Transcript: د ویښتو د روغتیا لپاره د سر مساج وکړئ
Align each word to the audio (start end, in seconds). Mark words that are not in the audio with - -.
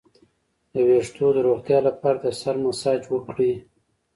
د 0.73 0.75
ویښتو 0.87 1.27
د 1.33 1.37
روغتیا 1.47 1.79
لپاره 1.87 2.17
د 2.21 2.25
سر 2.41 2.55
مساج 2.63 3.01
وکړئ 3.09 3.53